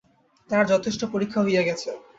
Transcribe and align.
তাহার, 0.49 0.65
যথেষ্ট 0.67 1.01
পরীক্ষা 1.13 1.39
হইয়া 1.41 1.63
গেছে। 1.63 1.89